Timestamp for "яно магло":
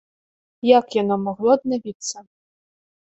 1.01-1.49